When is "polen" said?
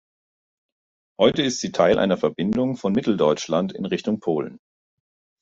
4.19-4.57